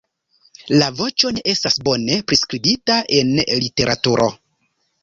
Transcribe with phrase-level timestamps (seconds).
[0.79, 4.33] La voĉo ne estas bone priskribita en literaturo.